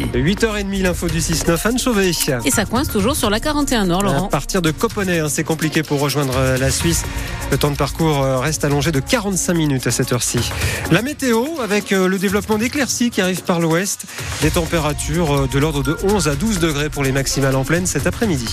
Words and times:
midi. 0.00 0.10
8h30, 0.18 0.82
l'info 0.82 1.08
du 1.08 1.18
6-9, 1.18 1.68
Anne 1.68 1.78
Chauvet. 1.78 2.10
Et 2.44 2.50
ça 2.50 2.64
coince 2.64 2.88
toujours 2.88 3.16
sur 3.16 3.30
la 3.30 3.40
41 3.40 3.86
Nord, 3.86 4.02
Laurent. 4.02 4.26
À 4.26 4.28
partir 4.28 4.62
de 4.62 4.70
Coponnet, 4.70 5.20
hein, 5.20 5.28
c'est 5.28 5.44
compliqué 5.44 5.82
pour 5.82 6.00
rejoindre 6.00 6.34
euh, 6.36 6.58
la 6.58 6.70
Suisse. 6.70 7.04
Le 7.50 7.58
temps 7.58 7.70
de 7.70 7.76
parcours 7.76 8.22
euh, 8.22 8.38
reste 8.38 8.64
allongé 8.64 8.92
de 8.92 9.00
45 9.00 9.54
minutes 9.54 9.86
à 9.86 9.90
cette 9.90 10.12
heure-ci. 10.12 10.50
La 10.90 11.02
météo, 11.02 11.44
avec 11.62 11.92
euh, 11.92 12.08
le 12.08 12.18
développement 12.18 12.58
d'éclaircies 12.58 13.10
qui 13.10 13.20
arrive 13.20 13.42
par 13.42 13.60
l'ouest, 13.60 14.06
des 14.42 14.50
températures 14.50 15.48
de 15.48 15.58
l'ordre 15.58 15.82
de 15.82 15.96
11 16.04 16.28
à 16.28 16.34
12 16.34 16.58
degrés 16.58 16.90
pour 16.90 17.02
les 17.02 17.12
maximales 17.12 17.56
en 17.56 17.64
pleine 17.64 17.86
cet 17.86 18.06
après-midi. 18.06 18.46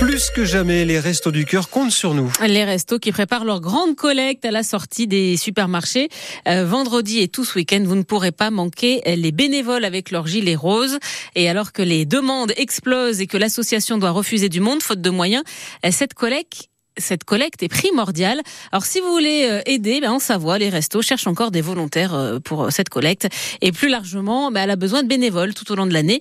Plus 0.00 0.30
que 0.30 0.46
jamais, 0.46 0.86
les 0.86 0.98
Restos 0.98 1.30
du 1.30 1.44
Cœur 1.44 1.68
comptent 1.68 1.92
sur 1.92 2.14
nous. 2.14 2.32
Les 2.40 2.64
Restos 2.64 2.98
qui 2.98 3.12
préparent 3.12 3.44
leur 3.44 3.60
grande 3.60 3.96
collecte 3.96 4.46
à 4.46 4.50
la 4.50 4.62
sortie 4.62 5.06
des 5.06 5.36
supermarchés. 5.36 6.08
Euh, 6.48 6.64
vendredi 6.64 7.18
et 7.20 7.28
tout 7.28 7.44
ce 7.44 7.58
week-end, 7.58 7.82
vous 7.84 7.96
ne 7.96 8.02
pourrez 8.02 8.32
pas 8.32 8.50
manquer 8.50 9.02
les 9.04 9.30
bénévoles 9.30 9.84
avec 9.84 10.10
leurs 10.10 10.26
gilets 10.26 10.54
roses. 10.54 10.98
Et 11.34 11.50
alors 11.50 11.72
que 11.72 11.82
les 11.82 12.06
demandes 12.06 12.54
explosent 12.56 13.20
et 13.20 13.26
que 13.26 13.36
l'association 13.36 13.98
doit 13.98 14.12
refuser 14.12 14.48
du 14.48 14.60
monde, 14.60 14.82
faute 14.82 15.02
de 15.02 15.10
moyens, 15.10 15.44
cette 15.90 16.14
collecte 16.14 16.69
cette 17.00 17.24
collecte 17.24 17.62
est 17.62 17.68
primordiale. 17.68 18.40
Alors 18.72 18.84
si 18.84 19.00
vous 19.00 19.10
voulez 19.10 19.48
euh, 19.50 19.60
aider, 19.66 20.00
ben, 20.00 20.12
en 20.12 20.18
Savoie, 20.18 20.58
les 20.58 20.68
restos 20.68 21.02
cherchent 21.02 21.26
encore 21.26 21.50
des 21.50 21.60
volontaires 21.60 22.14
euh, 22.14 22.38
pour 22.38 22.64
euh, 22.64 22.70
cette 22.70 22.88
collecte. 22.88 23.28
Et 23.60 23.72
plus 23.72 23.88
largement, 23.88 24.50
ben, 24.50 24.62
elle 24.62 24.70
a 24.70 24.76
besoin 24.76 25.02
de 25.02 25.08
bénévoles 25.08 25.54
tout 25.54 25.70
au 25.72 25.74
long 25.74 25.86
de 25.86 25.92
l'année, 25.92 26.20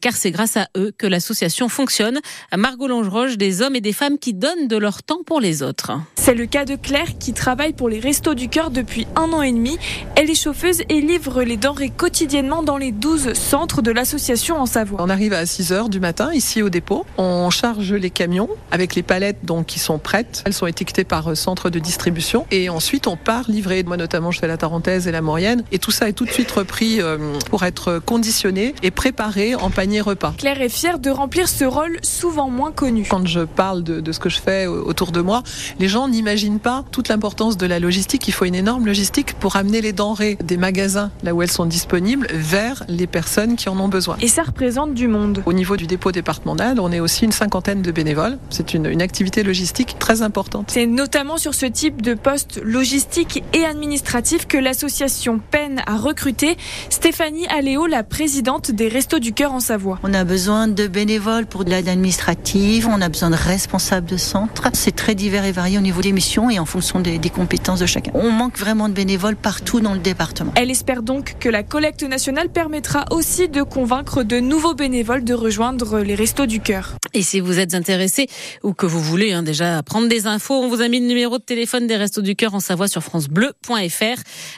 car 0.00 0.14
c'est 0.14 0.30
grâce 0.30 0.56
à 0.56 0.68
eux 0.76 0.92
que 0.96 1.06
l'association 1.06 1.68
fonctionne. 1.68 2.20
Margot 2.56 2.86
Longeroche, 2.86 3.36
des 3.36 3.62
hommes 3.62 3.76
et 3.76 3.80
des 3.80 3.92
femmes 3.92 4.18
qui 4.18 4.34
donnent 4.34 4.68
de 4.68 4.76
leur 4.76 5.02
temps 5.02 5.22
pour 5.24 5.40
les 5.40 5.62
autres. 5.62 5.92
C'est 6.16 6.34
le 6.34 6.46
cas 6.46 6.64
de 6.64 6.76
Claire 6.76 7.18
qui 7.18 7.32
travaille 7.32 7.72
pour 7.72 7.88
les 7.88 8.00
Restos 8.00 8.34
du 8.34 8.48
Cœur 8.48 8.70
depuis 8.70 9.06
un 9.16 9.32
an 9.32 9.42
et 9.42 9.52
demi. 9.52 9.78
Elle 10.16 10.30
est 10.30 10.40
chauffeuse 10.40 10.82
et 10.88 11.00
livre 11.00 11.42
les 11.42 11.56
denrées 11.56 11.90
quotidiennement 11.90 12.62
dans 12.62 12.76
les 12.76 12.92
12 12.92 13.32
centres 13.34 13.82
de 13.82 13.90
l'association 13.90 14.56
en 14.56 14.66
Savoie. 14.66 15.00
On 15.02 15.10
arrive 15.10 15.32
à 15.32 15.46
6 15.46 15.72
heures 15.72 15.88
du 15.88 16.00
matin 16.00 16.32
ici 16.32 16.62
au 16.62 16.70
dépôt. 16.70 17.04
On 17.18 17.50
charge 17.50 17.92
les 17.92 18.10
camions 18.10 18.48
avec 18.70 18.94
les 18.94 19.02
palettes 19.02 19.44
donc, 19.44 19.66
qui 19.66 19.78
sont 19.78 19.98
prêtes 19.98 20.19
elles 20.44 20.52
sont 20.52 20.66
étiquetées 20.66 21.04
par 21.04 21.30
euh, 21.30 21.34
centre 21.34 21.70
de 21.70 21.78
distribution 21.78 22.46
et 22.50 22.68
ensuite 22.68 23.06
on 23.06 23.16
part 23.16 23.44
livrer. 23.48 23.82
Moi 23.82 23.96
notamment, 23.96 24.30
je 24.30 24.38
fais 24.38 24.48
la 24.48 24.56
Tarentaise 24.56 25.06
et 25.06 25.12
la 25.12 25.22
Maurienne 25.22 25.64
et 25.72 25.78
tout 25.78 25.90
ça 25.90 26.08
est 26.08 26.12
tout 26.12 26.24
de 26.24 26.30
suite 26.30 26.50
repris 26.50 27.00
euh, 27.00 27.18
pour 27.50 27.64
être 27.64 28.00
conditionné 28.04 28.74
et 28.82 28.90
préparé 28.90 29.54
en 29.54 29.70
panier 29.70 30.00
repas. 30.00 30.34
Claire 30.38 30.60
est 30.60 30.68
fière 30.68 30.98
de 30.98 31.10
remplir 31.10 31.48
ce 31.48 31.64
rôle 31.64 31.98
souvent 32.02 32.50
moins 32.50 32.72
connu. 32.72 33.06
Quand 33.08 33.26
je 33.26 33.40
parle 33.40 33.82
de, 33.82 34.00
de 34.00 34.12
ce 34.12 34.20
que 34.20 34.28
je 34.28 34.40
fais 34.40 34.66
autour 34.66 35.12
de 35.12 35.20
moi, 35.20 35.42
les 35.78 35.88
gens 35.88 36.08
n'imaginent 36.08 36.60
pas 36.60 36.84
toute 36.90 37.08
l'importance 37.08 37.56
de 37.56 37.66
la 37.66 37.78
logistique. 37.78 38.26
Il 38.28 38.32
faut 38.32 38.44
une 38.44 38.54
énorme 38.54 38.86
logistique 38.86 39.34
pour 39.34 39.56
amener 39.56 39.80
les 39.80 39.92
denrées 39.92 40.36
des 40.42 40.56
magasins 40.56 41.10
là 41.22 41.34
où 41.34 41.42
elles 41.42 41.50
sont 41.50 41.66
disponibles 41.66 42.26
vers 42.32 42.84
les 42.88 43.06
personnes 43.06 43.56
qui 43.56 43.68
en 43.68 43.78
ont 43.78 43.88
besoin. 43.88 44.16
Et 44.20 44.28
ça 44.28 44.42
représente 44.42 44.94
du 44.94 45.08
monde. 45.08 45.42
Au 45.46 45.52
niveau 45.52 45.76
du 45.76 45.86
dépôt 45.86 46.12
départemental, 46.12 46.80
on 46.80 46.92
est 46.92 47.00
aussi 47.00 47.24
une 47.24 47.32
cinquantaine 47.32 47.82
de 47.82 47.92
bénévoles. 47.92 48.38
C'est 48.50 48.74
une, 48.74 48.86
une 48.86 49.02
activité 49.02 49.42
logistique 49.42 49.96
très 50.00 50.22
importante. 50.22 50.70
C'est 50.72 50.86
notamment 50.86 51.38
sur 51.38 51.54
ce 51.54 51.66
type 51.66 52.02
de 52.02 52.14
poste 52.14 52.60
logistique 52.64 53.44
et 53.52 53.64
administratif 53.64 54.48
que 54.48 54.58
l'association 54.58 55.38
peine 55.38 55.82
à 55.86 55.96
recruter. 55.96 56.56
Stéphanie 56.88 57.46
Aléo, 57.46 57.86
la 57.86 58.02
présidente 58.02 58.72
des 58.72 58.88
Restos 58.88 59.20
du 59.20 59.32
Cœur 59.32 59.52
en 59.52 59.60
Savoie. 59.60 60.00
On 60.02 60.12
a 60.12 60.24
besoin 60.24 60.66
de 60.66 60.88
bénévoles 60.88 61.46
pour 61.46 61.64
de 61.64 61.70
l'aide 61.70 61.88
administrative, 61.88 62.88
on 62.88 63.00
a 63.00 63.08
besoin 63.08 63.30
de 63.30 63.36
responsables 63.36 64.08
de 64.08 64.16
centre. 64.16 64.68
C'est 64.72 64.96
très 64.96 65.14
divers 65.14 65.44
et 65.44 65.52
varié 65.52 65.78
au 65.78 65.82
niveau 65.82 66.00
des 66.00 66.12
missions 66.12 66.50
et 66.50 66.58
en 66.58 66.66
fonction 66.66 66.98
des, 66.98 67.18
des 67.18 67.30
compétences 67.30 67.78
de 67.78 67.86
chacun. 67.86 68.10
On 68.14 68.32
manque 68.32 68.58
vraiment 68.58 68.88
de 68.88 68.94
bénévoles 68.94 69.36
partout 69.36 69.80
dans 69.80 69.92
le 69.92 70.00
département. 70.00 70.52
Elle 70.56 70.70
espère 70.70 71.02
donc 71.02 71.36
que 71.38 71.48
la 71.48 71.62
collecte 71.62 72.02
nationale 72.02 72.48
permettra 72.48 73.04
aussi 73.10 73.48
de 73.48 73.62
convaincre 73.62 74.22
de 74.22 74.40
nouveaux 74.40 74.74
bénévoles 74.74 75.24
de 75.24 75.34
rejoindre 75.34 76.00
les 76.00 76.14
Restos 76.14 76.46
du 76.46 76.60
Cœur. 76.60 76.96
Et 77.12 77.22
si 77.22 77.40
vous 77.40 77.58
êtes 77.58 77.74
intéressé 77.74 78.28
ou 78.62 78.72
que 78.72 78.86
vous 78.86 79.00
voulez 79.00 79.32
hein, 79.32 79.42
déjà 79.42 79.82
prendre 79.90 80.06
des 80.06 80.28
infos, 80.28 80.54
on 80.54 80.68
vous 80.68 80.82
a 80.82 80.88
mis 80.88 81.00
le 81.00 81.06
numéro 81.06 81.38
de 81.38 81.42
téléphone 81.42 81.88
des 81.88 81.96
Restos 81.96 82.22
du 82.22 82.36
Cœur 82.36 82.54
en 82.54 82.60
Savoie 82.60 82.86
sur 82.86 83.02
francebleu.fr. 83.02 84.04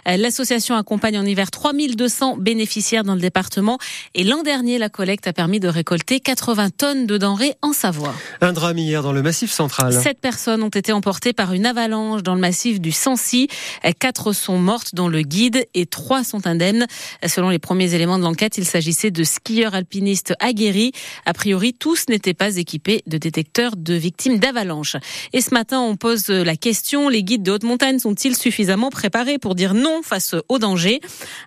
Euh, 0.07 0.17
l'association 0.19 0.77
accompagne 0.77 1.19
en 1.19 1.25
hiver 1.25 1.51
3200 1.51 2.37
bénéficiaires 2.37 3.03
dans 3.03 3.15
le 3.15 3.21
département 3.21 3.79
et 4.15 4.25
l'an 4.25 4.43
dernier, 4.43 4.77
la 4.77 4.91
collecte 4.91 5.27
a 5.27 5.33
permis 5.33 5.59
de 5.59 5.69
récolter 5.69 6.21
80 6.21 6.69
tonnes 6.77 7.07
de 7.07 7.17
denrées 7.17 7.55
en 7.63 7.73
Savoie. 7.73 8.15
Un 8.43 8.53
drame 8.53 8.77
hier 8.77 9.03
dans 9.03 9.13
le 9.13 9.23
massif 9.23 9.51
central. 9.51 9.95
Sept 9.95 10.21
personnes 10.21 10.63
ont 10.63 10.69
été 10.69 10.93
emportées 10.93 11.33
par 11.33 11.55
une 11.55 11.65
avalanche 11.65 12.23
dans 12.23 12.35
le 12.35 12.41
massif 12.43 12.79
du 12.79 12.93
Sancy. 12.93 13.49
Euh, 13.87 13.93
quatre 13.99 14.35
sont 14.35 14.59
mortes 14.59 14.95
dont 14.95 15.09
le 15.09 15.23
guide 15.23 15.67
et 15.73 15.87
trois 15.87 16.25
sont 16.25 16.47
indemnes. 16.47 16.87
Euh, 17.25 17.29
selon 17.29 17.49
les 17.49 17.59
premiers 17.59 17.95
éléments 17.95 18.19
de 18.19 18.25
l'enquête, 18.25 18.59
il 18.59 18.67
s'agissait 18.67 19.11
de 19.11 19.25
skieurs 19.25 19.75
alpinistes 19.75 20.35
aguerris. 20.41 20.93
A 21.25 21.33
priori, 21.33 21.73
tous 21.73 22.11
n'étaient 22.11 22.35
pas 22.35 22.59
équipés 22.59 23.03
de 23.07 23.17
détecteurs 23.17 23.77
de 23.79 23.95
victimes 23.95 24.39
d'avalanche. 24.39 24.97
Et 25.33 25.41
ce 25.41 25.55
matin, 25.55 25.81
on 25.81 25.97
pose 25.97 26.29
la 26.29 26.57
question, 26.57 27.09
les 27.09 27.23
guides 27.23 27.43
de 27.43 27.53
haute 27.53 27.65
montagne 27.65 27.99
sont-ils 27.99 28.37
suffisamment 28.37 28.91
préparés 28.91 29.39
pour 29.39 29.55
dire 29.55 29.75
non 29.75 30.03
face 30.03 30.35
au 30.49 30.59
danger? 30.59 31.01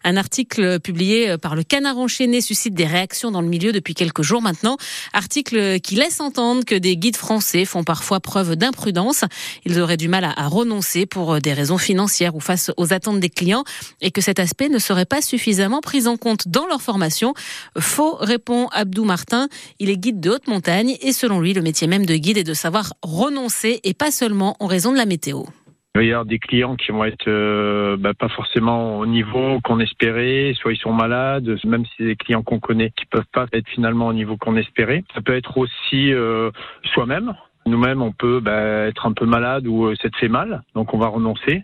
Un 0.03 0.17
article 0.17 0.79
publié 0.79 1.37
par 1.37 1.55
le 1.55 1.63
Canard 1.63 1.97
enchaîné 1.97 2.41
suscite 2.41 2.73
des 2.73 2.85
réactions 2.85 3.31
dans 3.31 3.41
le 3.41 3.47
milieu 3.47 3.71
depuis 3.71 3.93
quelques 3.93 4.21
jours 4.21 4.41
maintenant. 4.41 4.77
Article 5.13 5.79
qui 5.79 5.95
laisse 5.95 6.19
entendre 6.19 6.65
que 6.65 6.75
des 6.75 6.97
guides 6.97 7.17
français 7.17 7.65
font 7.65 7.83
parfois 7.83 8.19
preuve 8.19 8.55
d'imprudence. 8.55 9.23
Ils 9.65 9.79
auraient 9.79 9.97
du 9.97 10.07
mal 10.07 10.23
à, 10.23 10.47
renoncer 10.47 11.05
pour 11.05 11.41
des 11.41 11.53
raisons 11.53 11.77
financières 11.77 12.35
ou 12.35 12.39
face 12.39 12.71
aux 12.77 12.93
attentes 12.93 13.19
des 13.19 13.29
clients 13.29 13.63
et 14.01 14.11
que 14.11 14.21
cet 14.21 14.39
aspect 14.39 14.69
ne 14.69 14.79
serait 14.79 15.05
pas 15.05 15.21
suffisamment 15.21 15.81
pris 15.81 16.07
en 16.07 16.17
compte 16.17 16.47
dans 16.47 16.67
leur 16.67 16.81
formation. 16.81 17.33
Faux, 17.79 18.15
répond 18.19 18.67
Abdou 18.71 19.03
Martin. 19.03 19.49
Il 19.79 19.89
est 19.89 19.97
guide 19.97 20.19
de 20.19 20.31
haute 20.31 20.47
montagne 20.47 20.97
et 21.01 21.13
selon 21.13 21.39
lui, 21.39 21.53
le 21.53 21.61
métier 21.61 21.87
même 21.87 22.05
de 22.05 22.15
guide 22.15 22.37
est 22.37 22.43
de 22.43 22.53
savoir 22.53 22.93
renoncer 23.01 23.64
et 23.83 23.93
pas 23.93 24.11
seulement 24.11 24.55
en 24.59 24.67
raison 24.67 24.91
de 24.91 24.97
la 24.97 25.05
météo. 25.05 25.43
Il 25.95 25.99
va 25.99 26.03
y 26.03 26.11
avoir 26.11 26.25
des 26.25 26.39
clients 26.39 26.75
qui 26.75 26.91
vont 26.91 27.05
être 27.05 27.29
euh, 27.29 27.95
bah, 27.97 28.13
pas 28.13 28.27
forcément 28.27 28.99
au 28.99 29.05
niveau 29.05 29.61
qu'on 29.63 29.79
espérait, 29.79 30.53
soit 30.59 30.73
ils 30.73 30.77
sont 30.77 30.91
malades, 30.91 31.47
même 31.63 31.85
si 31.85 31.91
c'est 31.97 32.03
des 32.03 32.15
clients 32.17 32.43
qu'on 32.43 32.59
connaît 32.59 32.91
qui 32.97 33.05
peuvent 33.05 33.23
pas 33.31 33.45
être 33.53 33.69
finalement 33.69 34.07
au 34.07 34.13
niveau 34.13 34.35
qu'on 34.35 34.57
espérait. 34.57 35.05
Ça 35.13 35.21
peut 35.21 35.35
être 35.35 35.57
aussi 35.57 36.13
euh, 36.13 36.51
soi-même. 36.93 37.33
Nous-mêmes, 37.65 38.01
on 38.01 38.11
peut 38.11 38.41
bah, 38.41 38.87
être 38.87 39.05
un 39.05 39.13
peu 39.13 39.25
malade 39.25 39.67
ou 39.67 39.85
euh, 39.85 39.95
s'être 40.01 40.17
fait 40.17 40.27
mal, 40.27 40.63
donc 40.75 40.93
on 40.93 40.97
va 40.97 41.07
renoncer. 41.07 41.63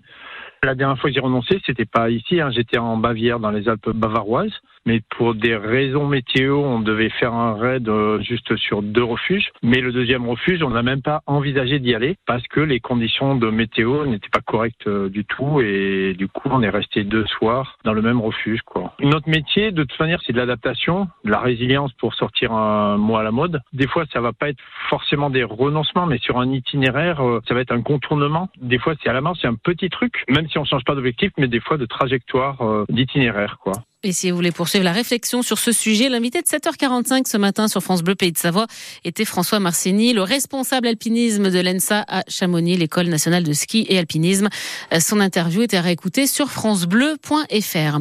La 0.64 0.76
dernière 0.76 0.98
fois 0.98 1.10
que 1.10 1.14
j'ai 1.14 1.20
renoncé, 1.20 1.60
c'était 1.66 1.86
pas 1.86 2.10
ici. 2.10 2.40
Hein. 2.40 2.52
J'étais 2.52 2.78
en 2.78 2.96
Bavière, 2.96 3.40
dans 3.40 3.52
les 3.52 3.68
Alpes 3.68 3.90
bavaroises 3.90 4.54
mais 4.86 5.02
pour 5.18 5.36
des 5.36 5.56
raisons 5.56 6.08
météo, 6.08 6.58
on 6.58 6.80
devait 6.80 7.10
faire 7.10 7.34
un 7.34 7.54
raid 7.54 7.88
euh, 7.88 8.20
juste 8.22 8.56
sur 8.58 8.82
deux 8.82 9.04
refuges. 9.04 9.50
Mais 9.62 9.80
le 9.80 9.92
deuxième 9.92 10.28
refuge, 10.28 10.64
on 10.64 10.72
n'a 10.72 10.84
même 10.84 11.02
pas 11.02 11.22
envisagé 11.28 11.80
d'y 11.80 11.94
aller 11.94 12.16
parce 12.26 12.46
que 12.48 12.60
les 12.60 12.80
conditions 12.80 13.36
de 13.36 13.50
météo 13.50 14.06
n'étaient 14.06 14.30
pas 14.30 14.42
correctes 14.42 14.88
euh, 14.88 15.10
du 15.10 15.26
tout 15.26 15.62
et 15.62 16.16
du 16.18 16.28
coup, 16.28 16.50
on 16.52 16.62
est 16.64 16.70
resté 16.70 17.04
deux 17.04 17.26
soirs 17.28 17.78
dans 17.84 17.94
le 17.94 18.02
même 18.02 18.20
refuge. 18.20 18.62
Quoi. 18.66 18.94
Notre 19.00 19.30
métier, 19.30 19.72
de 19.72 19.84
toute 19.84 20.00
manière, 20.00 20.22
c'est 20.26 20.34
de 20.34 20.38
l'adaptation, 20.38 21.08
de 21.24 21.32
la 21.32 21.40
résilience 21.40 21.94
pour 21.94 22.14
sortir 22.16 22.52
un 22.54 22.98
mot 22.98 23.18
à 23.18 23.24
la 23.24 23.32
mode. 23.32 23.62
Des 23.74 23.88
fois, 23.88 24.06
ça 24.12 24.22
va 24.22 24.34
pas 24.34 24.50
être 24.50 24.62
forcément 24.90 25.30
des 25.30 25.44
renoncements, 25.44 26.08
mais 26.08 26.18
sur 26.18 26.40
un 26.40 26.52
itinéraire, 26.52 27.22
euh, 27.22 27.42
ça 27.48 27.54
va 27.54 27.62
être 27.62 27.72
un 27.72 27.82
contournement. 27.82 28.50
Des 28.60 28.80
fois, 28.80 28.96
c'est 29.02 29.10
à 29.10 29.14
la 29.14 29.22
main, 29.22 29.34
c'est 29.40 29.48
un 29.48 29.56
petit 29.56 29.90
truc, 29.90 30.24
même 30.28 30.48
si 30.50 30.58
on 30.58 30.66
change 30.66 30.84
pas 30.84 30.96
d'objectif, 30.96 31.32
mais 31.38 31.48
des 31.48 31.60
fois 31.60 31.78
de 31.78 31.86
trajectoire 31.86 32.86
d'itinéraire, 32.90 33.58
quoi. 33.62 33.74
Et 34.04 34.14
si 34.14 34.32
vous 34.32 34.36
voulez 34.36 34.52
poursuivre 34.52 34.84
la 34.84 34.94
réflexion 34.94 35.44
sur 35.44 35.60
ce 35.60 35.72
sujet, 35.72 36.10
l'invité 36.10 36.42
de 36.42 36.48
7h45 36.48 37.30
ce 37.30 37.38
matin 37.38 37.68
sur 37.68 37.84
France 37.84 38.02
Bleu 38.02 38.16
Pays 38.16 38.32
de 38.32 38.38
Savoie 38.40 38.66
était 39.06 39.26
François 39.26 39.60
Marcini, 39.60 40.12
le 40.12 40.24
responsable 40.24 40.88
alpinisme 40.88 41.52
de 41.52 41.60
l'ENSA 41.60 42.04
à 42.08 42.24
Chamonix, 42.28 42.78
l'école 42.78 43.10
nationale 43.10 43.44
de 43.44 43.54
ski 43.54 43.86
et 43.90 44.00
alpinisme. 44.00 44.50
Euh, 44.92 45.00
son 45.00 45.20
interview 45.20 45.62
était 45.62 45.80
réécoutée 45.80 46.26
sur 46.26 46.50
francebleu.fr. 46.50 48.00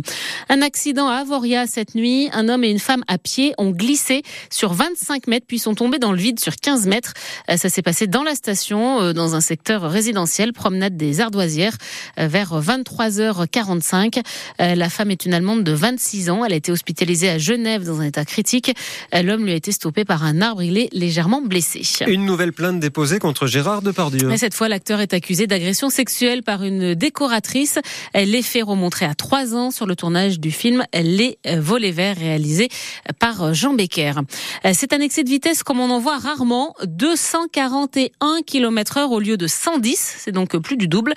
Un 0.49 0.63
accident 0.63 1.07
à 1.07 1.17
Avoria 1.17 1.67
cette 1.67 1.95
nuit. 1.95 2.31
Un 2.33 2.49
homme 2.49 2.65
et 2.65 2.71
une 2.71 2.79
femme 2.79 3.05
à 3.07 3.19
pied 3.19 3.53
ont 3.59 3.71
glissé 3.71 4.23
sur 4.49 4.73
25 4.73 5.27
mètres 5.27 5.45
puis 5.47 5.59
sont 5.59 5.75
tombés 5.75 5.99
dans 5.99 6.13
le 6.13 6.19
vide 6.19 6.41
sur 6.41 6.57
15 6.57 6.87
mètres. 6.87 7.13
Euh, 7.51 7.59
ça 7.59 7.69
s'est 7.69 7.83
passé 7.83 8.07
dans 8.07 8.23
la 8.23 8.35
station, 8.35 9.03
euh, 9.03 9.13
dans 9.13 9.35
un 9.35 9.43
secteur 9.43 9.83
résidentiel, 9.83 10.55
promenade 10.55 10.97
des 10.97 11.21
Ardoisières, 11.21 11.77
vers 12.17 12.59
23h45. 12.59 14.23
La 14.59 14.89
femme 14.89 15.11
est 15.11 15.27
une 15.27 15.35
Allemande 15.35 15.63
de 15.63 15.73
20 15.73 15.90
26 15.91 16.31
ans. 16.31 16.45
Elle 16.45 16.53
a 16.53 16.57
été 16.57 16.71
hospitalisée 16.71 17.29
à 17.29 17.39
Genève 17.39 17.85
dans 17.85 18.01
un 18.01 18.05
état 18.05 18.25
critique. 18.25 18.73
L'homme 19.13 19.45
lui 19.45 19.53
a 19.53 19.57
été 19.57 19.73
stoppé 19.73 20.05
par 20.05 20.23
un 20.25 20.41
arbre. 20.41 20.63
Il 20.63 20.79
est 20.79 20.89
légèrement 20.93 21.43
blessé. 21.43 21.83
Une 22.07 22.25
nouvelle 22.25 22.53
plainte 22.53 22.79
déposée 22.79 23.19
contre 23.19 23.49
Gérard 23.49 23.83
Depardieu. 23.83 24.29
Mais 24.29 24.39
cette 24.39 24.55
fois, 24.55 24.69
l'acteur 24.69 25.01
est 25.01 25.13
accusé 25.15 25.49
d'agression 25.49 25.91
sexuelle 25.91 26.45
par 26.45 26.63
une 26.63 26.95
décoratrice. 26.95 27.81
Les 28.15 28.43
faits 28.43 28.65
remontrés 28.65 29.07
à 29.07 29.15
trois 29.15 29.57
ans 29.57 29.73
sur 29.73 29.87
le 29.87 29.97
tournage 29.97 30.39
du 30.39 30.53
film 30.53 30.85
Les 30.95 31.39
Volets 31.45 31.91
Verts 31.91 32.19
réalisé 32.19 32.69
par 33.19 33.53
Jean 33.53 33.75
Becker. 33.75 34.13
C'est 34.73 34.93
un 34.93 35.01
excès 35.01 35.25
de 35.25 35.29
vitesse 35.29 35.65
comme 35.65 35.81
on 35.81 35.91
en 35.91 35.99
voit 35.99 36.19
rarement. 36.19 36.75
241 36.87 38.43
km 38.47 38.99
heure 38.99 39.11
au 39.11 39.19
lieu 39.19 39.37
de 39.37 39.49
110. 39.49 40.17
C'est 40.19 40.33
donc 40.33 40.57
plus 40.59 40.77
du 40.77 40.87
double. 40.87 41.15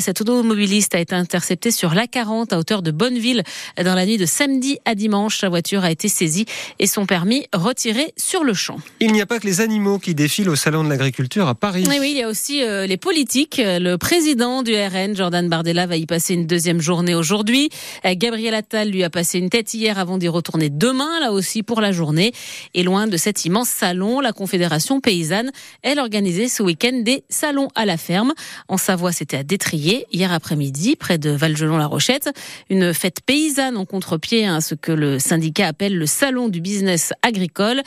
Cet 0.00 0.22
automobiliste 0.22 0.94
a 0.94 1.00
été 1.00 1.14
intercepté 1.14 1.70
sur 1.70 1.92
l'A40 1.94 2.54
à 2.54 2.58
hauteur 2.58 2.80
de 2.80 2.90
Bonneville 2.90 3.42
dans 3.76 3.94
la 3.94 4.06
nuit 4.06 4.13
nuit 4.14 4.18
de 4.18 4.26
samedi 4.26 4.78
à 4.84 4.94
dimanche. 4.94 5.38
Sa 5.38 5.48
voiture 5.48 5.84
a 5.84 5.90
été 5.90 6.08
saisie 6.08 6.46
et 6.78 6.86
son 6.86 7.06
permis 7.06 7.46
retiré 7.52 8.12
sur 8.16 8.44
le 8.44 8.54
champ. 8.54 8.78
Il 9.00 9.12
n'y 9.12 9.20
a 9.20 9.26
pas 9.26 9.38
que 9.38 9.46
les 9.46 9.60
animaux 9.60 9.98
qui 9.98 10.14
défilent 10.14 10.50
au 10.50 10.56
salon 10.56 10.84
de 10.84 10.88
l'agriculture 10.88 11.48
à 11.48 11.54
Paris. 11.54 11.84
Oui, 11.88 11.96
oui, 12.00 12.10
il 12.12 12.18
y 12.18 12.22
a 12.22 12.28
aussi 12.28 12.62
euh, 12.62 12.86
les 12.86 12.96
politiques. 12.96 13.60
Le 13.64 13.96
président 13.96 14.62
du 14.62 14.74
RN, 14.74 15.16
Jordan 15.16 15.48
Bardella, 15.48 15.86
va 15.86 15.96
y 15.96 16.06
passer 16.06 16.34
une 16.34 16.46
deuxième 16.46 16.80
journée 16.80 17.14
aujourd'hui. 17.14 17.70
Euh, 18.04 18.14
Gabriel 18.16 18.54
Attal 18.54 18.90
lui 18.90 19.02
a 19.02 19.10
passé 19.10 19.38
une 19.38 19.50
tête 19.50 19.72
hier 19.74 19.98
avant 19.98 20.18
d'y 20.18 20.28
retourner 20.28 20.70
demain, 20.70 21.20
là 21.20 21.32
aussi 21.32 21.62
pour 21.62 21.80
la 21.80 21.92
journée. 21.92 22.32
Et 22.74 22.82
loin 22.82 23.06
de 23.06 23.16
cet 23.16 23.44
immense 23.44 23.68
salon, 23.68 24.20
la 24.20 24.32
Confédération 24.32 25.00
paysanne, 25.00 25.50
elle 25.82 25.98
organisait 25.98 26.48
ce 26.48 26.62
week-end 26.62 27.00
des 27.02 27.24
salons 27.28 27.68
à 27.74 27.84
la 27.86 27.96
ferme. 27.96 28.32
En 28.68 28.76
Savoie, 28.76 29.12
c'était 29.12 29.38
à 29.38 29.42
Détrier, 29.42 30.06
hier 30.12 30.32
après-midi, 30.32 30.96
près 30.96 31.18
de 31.18 31.30
Valgelon-la-Rochette. 31.30 32.30
Une 32.70 32.94
fête 32.94 33.20
paysanne 33.24 33.76
en 33.76 33.84
contre-pied 34.04 34.46
à 34.46 34.60
ce 34.60 34.74
que 34.74 34.92
le 34.92 35.18
syndicat 35.18 35.66
appelle 35.66 35.96
le 35.96 36.04
salon 36.04 36.48
du 36.48 36.60
business 36.60 37.14
agricole. 37.22 37.80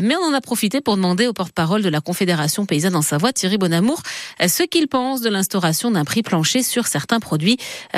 Mais 0.00 0.14
on 0.14 0.30
en 0.30 0.32
a 0.32 0.40
profité 0.40 0.80
pour 0.80 0.94
demander 0.94 1.26
au 1.26 1.32
porte-parole 1.32 1.82
de 1.82 1.88
la 1.88 2.00
Confédération 2.00 2.64
paysanne 2.64 2.94
en 2.94 3.02
Savoie, 3.02 3.32
Thierry 3.32 3.58
Bonamour, 3.58 4.00
ce 4.46 4.62
qu'il 4.62 4.86
pense 4.86 5.20
de 5.20 5.28
l'instauration 5.28 5.90
d'un 5.90 6.04
prix 6.04 6.22
plancher 6.22 6.62
sur 6.62 6.86
certains 6.86 7.18
produits, 7.18 7.56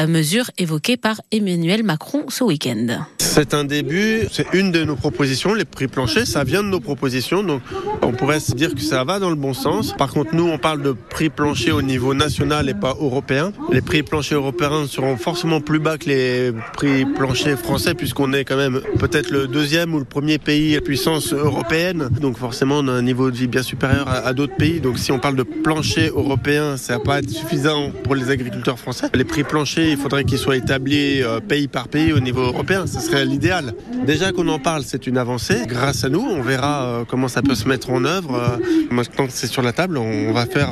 mesure 0.09 0.51
évoquée 0.57 0.97
par 0.97 1.21
Emmanuel 1.33 1.83
Macron 1.83 2.25
ce 2.29 2.45
week-end. 2.45 3.05
C'est 3.19 3.53
un 3.53 3.65
début, 3.65 4.27
c'est 4.33 4.47
une 4.55 4.73
de 4.73 4.83
nos 4.85 4.97
propositions, 4.97 5.53
les 5.53 5.67
prix 5.67 5.89
planchers, 5.89 6.27
ça 6.27 6.45
vient 6.45 6.63
de 6.63 6.69
nos 6.69 6.81
propositions, 6.81 7.43
donc 7.43 7.61
on 8.01 8.13
pourrait 8.13 8.41
se 8.41 8.53
dire 8.53 8.75
que 8.75 8.81
ça 8.81 9.05
va 9.05 9.19
dans 9.19 9.29
le 9.29 9.37
bon 9.37 9.53
sens. 9.53 9.93
Par 9.99 10.11
contre, 10.11 10.35
nous, 10.35 10.49
on 10.49 10.57
parle 10.57 10.81
de 10.81 10.93
prix 10.93 11.29
planchers 11.29 11.77
au 11.77 11.83
niveau 11.83 12.15
national 12.15 12.71
et 12.71 12.75
pas 12.75 12.97
européen. 12.99 13.53
Les 13.71 13.83
prix 13.83 14.03
planchers 14.03 14.39
européens 14.39 14.87
seront 14.89 15.19
forcément 15.19 15.61
plus 15.61 15.79
bas 15.79 15.99
que 15.99 16.09
les 16.09 16.53
prix 16.73 17.05
planchers 17.05 17.59
français, 17.67 17.95
puisqu'on 17.95 18.33
est 18.33 18.45
quand 18.45 18.57
même 18.57 18.81
peut-être 19.01 19.31
le 19.31 19.49
deuxième 19.49 19.93
ou 19.93 19.99
le 19.99 20.05
premier 20.05 20.39
pays 20.39 20.77
à 20.77 20.81
puissance 20.81 21.33
européenne, 21.33 22.09
donc 22.21 22.39
forcément 22.39 22.77
on 22.79 22.87
a 22.87 22.93
un 22.93 23.03
niveau 23.03 23.33
de 23.33 23.37
vie 23.37 23.49
bien 23.49 23.65
supérieur 23.65 24.09
à, 24.09 24.33
d'autres 24.35 24.55
pays. 24.55 24.79
Donc 24.79 25.01
si 25.01 25.11
on 25.11 25.19
parle 25.19 25.35
de 25.35 25.43
plancher 25.43 26.13
européen, 26.15 26.77
ça 26.77 26.99
va 26.99 27.01
pas 27.03 27.19
être 27.19 27.29
suffisant 27.29 27.91
pour 28.05 28.15
les 28.15 28.31
agriculteurs 28.31 28.79
français. 28.79 29.09
Les 29.15 29.25
prix 29.25 29.43
planchers, 29.43 29.89
il 29.89 29.97
faudrait 29.97 30.23
qu'ils 30.23 30.39
soient 30.39 30.57
établis 30.57 31.23
euh, 31.25 31.41
pays 31.41 31.67
par 31.67 31.89
pays 31.89 32.13
au 32.13 32.21
niveau 32.21 32.43
européen, 32.43 32.87
ce 32.87 33.01
serait 33.01 33.25
l'idéal. 33.25 33.75
Déjà 34.07 34.31
qu'on 34.31 34.47
en 34.47 34.61
parle, 34.61 34.85
c'est 34.85 35.09
une 35.09 35.19
avancée. 35.19 35.63
Grâce 35.67 36.05
à 36.05 36.09
nous, 36.09 36.21
on 36.21 36.43
verra 36.43 36.85
euh, 36.85 37.05
comment 37.05 37.27
ça 37.27 37.43
peut 37.43 37.57
se 37.57 37.67
mettre 37.67 37.91
en 37.91 38.05
œuvre. 38.05 38.37
Euh, 38.37 38.85
maintenant 38.93 39.27
que 39.27 39.33
c'est 39.33 39.49
sur 39.49 39.63
la 39.63 39.73
table, 39.73 39.99
on 39.99 40.33
va 40.33 40.47
faire 40.47 40.71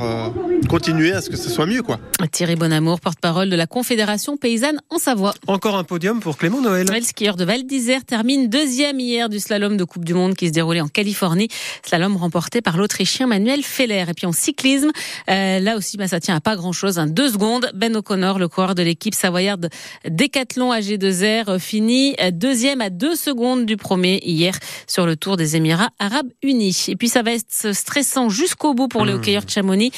continuer 0.69 1.11
à 1.13 1.21
ce 1.21 1.29
que 1.29 1.37
ce 1.37 1.49
soit 1.49 1.65
mieux. 1.65 1.83
quoi. 1.83 1.99
Thierry 2.31 2.55
Bonamour, 2.55 2.99
porte-parole 2.99 3.49
de 3.49 3.55
la 3.55 3.67
Confédération 3.67 4.37
paysanne 4.37 4.79
en 4.89 4.97
Savoie. 4.97 5.33
Encore 5.47 5.75
un 5.75 5.83
podium 5.83 6.19
pour 6.19 6.37
Clément 6.37 6.61
Noël. 6.61 6.87
Le 6.91 7.01
skieur 7.01 7.35
de 7.35 7.45
Val 7.45 7.65
d'Isère 7.65 8.03
termine 8.05 8.49
deuxième 8.49 8.99
hier 8.99 9.29
du 9.29 9.39
slalom 9.39 9.77
de 9.77 9.83
Coupe 9.83 10.05
du 10.05 10.13
Monde 10.13 10.35
qui 10.35 10.47
se 10.47 10.51
déroulait 10.53 10.81
en 10.81 10.87
Californie. 10.87 11.47
Slalom 11.85 12.17
remporté 12.17 12.61
par 12.61 12.77
l'Autrichien 12.77 13.27
Manuel 13.27 13.63
Feller. 13.63 14.09
Et 14.09 14.13
puis 14.13 14.25
en 14.25 14.31
cyclisme, 14.31 14.91
là 15.27 15.77
aussi, 15.77 15.97
bah, 15.97 16.07
ça 16.07 16.19
tient 16.19 16.35
à 16.35 16.41
pas 16.41 16.55
grand-chose. 16.55 16.99
Hein. 16.99 17.07
Deux 17.07 17.29
secondes, 17.29 17.69
Ben 17.73 17.95
O'Connor, 17.95 18.39
le 18.39 18.47
coureur 18.47 18.75
de 18.75 18.83
l'équipe 18.83 19.13
savoyarde 19.13 19.69
Décathlon 20.07 20.73
AG2R, 20.73 21.59
finit 21.59 22.15
deuxième 22.31 22.81
à 22.81 22.89
deux 22.89 23.15
secondes 23.15 23.65
du 23.65 23.77
premier 23.77 24.19
hier 24.23 24.57
sur 24.87 25.05
le 25.05 25.15
Tour 25.15 25.37
des 25.37 25.55
Émirats 25.55 25.89
Arabes 25.99 26.29
Unis. 26.41 26.85
Et 26.87 26.95
puis 26.95 27.09
ça 27.09 27.21
va 27.21 27.33
être 27.33 27.73
stressant 27.73 28.29
jusqu'au 28.29 28.73
bout 28.73 28.87
pour 28.87 29.05
les 29.05 29.13
mmh. 29.13 29.17
hockeyeurs 29.17 29.45
de 29.45 29.49
Chamonix. 29.49 29.91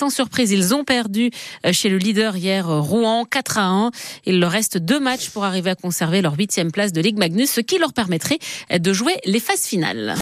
Sans 0.00 0.08
surprise, 0.08 0.50
ils 0.50 0.74
ont 0.74 0.82
perdu 0.82 1.30
chez 1.72 1.90
le 1.90 1.98
leader 1.98 2.34
hier 2.34 2.66
Rouen 2.66 3.26
4 3.26 3.58
à 3.58 3.66
1. 3.66 3.90
Il 4.24 4.40
leur 4.40 4.50
reste 4.50 4.78
deux 4.78 4.98
matchs 4.98 5.28
pour 5.28 5.44
arriver 5.44 5.68
à 5.68 5.74
conserver 5.74 6.22
leur 6.22 6.38
huitième 6.38 6.72
place 6.72 6.94
de 6.94 7.02
Ligue 7.02 7.18
Magnus, 7.18 7.50
ce 7.50 7.60
qui 7.60 7.76
leur 7.76 7.92
permettrait 7.92 8.38
de 8.70 8.92
jouer 8.94 9.14
les 9.26 9.40
phases 9.40 9.66
finales. 9.66 10.14